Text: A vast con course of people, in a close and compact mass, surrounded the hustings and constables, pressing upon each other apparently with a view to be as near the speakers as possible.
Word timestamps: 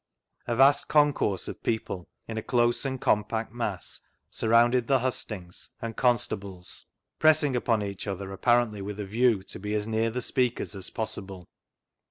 A 0.47 0.55
vast 0.55 0.87
con 0.87 1.13
course 1.13 1.47
of 1.47 1.61
people, 1.61 2.07
in 2.27 2.35
a 2.35 2.41
close 2.41 2.85
and 2.87 2.99
compact 2.99 3.53
mass, 3.53 4.01
surrounded 4.31 4.87
the 4.87 4.97
hustings 4.97 5.69
and 5.79 5.95
constables, 5.95 6.87
pressing 7.19 7.55
upon 7.55 7.83
each 7.83 8.07
other 8.07 8.31
apparently 8.31 8.81
with 8.81 8.99
a 8.99 9.05
view 9.05 9.43
to 9.43 9.59
be 9.59 9.75
as 9.75 9.85
near 9.85 10.09
the 10.09 10.19
speakers 10.21 10.75
as 10.75 10.89
possible. 10.89 11.47